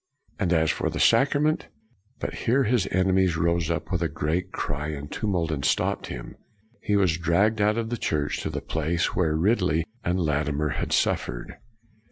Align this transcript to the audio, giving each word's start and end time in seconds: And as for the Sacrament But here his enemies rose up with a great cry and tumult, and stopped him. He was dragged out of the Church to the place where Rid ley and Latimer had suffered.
And 0.39 0.51
as 0.51 0.71
for 0.71 0.89
the 0.89 0.99
Sacrament 0.99 1.67
But 2.17 2.33
here 2.49 2.63
his 2.63 2.87
enemies 2.89 3.37
rose 3.37 3.69
up 3.69 3.91
with 3.91 4.01
a 4.01 4.09
great 4.09 4.51
cry 4.51 4.87
and 4.87 5.11
tumult, 5.11 5.51
and 5.51 5.63
stopped 5.63 6.07
him. 6.07 6.37
He 6.81 6.95
was 6.95 7.19
dragged 7.19 7.61
out 7.61 7.77
of 7.77 7.91
the 7.91 7.97
Church 7.97 8.41
to 8.41 8.49
the 8.49 8.61
place 8.61 9.13
where 9.15 9.35
Rid 9.35 9.61
ley 9.61 9.85
and 10.03 10.19
Latimer 10.19 10.69
had 10.69 10.91
suffered. 10.91 11.57